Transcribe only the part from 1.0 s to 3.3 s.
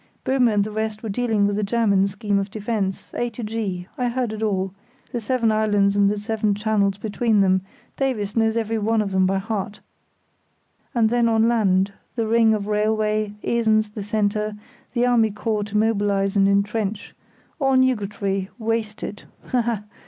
were dealing with the German scheme of defence A